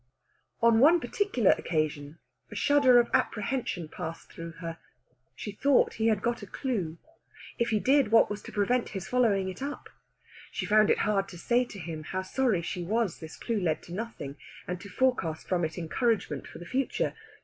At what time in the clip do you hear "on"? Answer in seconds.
0.63-0.79